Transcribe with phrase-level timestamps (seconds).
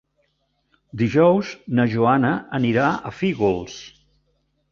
[1.01, 1.51] Dijous
[1.81, 3.79] na Joana anirà a Fígols.